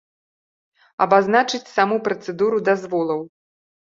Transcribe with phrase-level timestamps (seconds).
[1.05, 3.21] Абазначыць саму працэдуру дазволаў.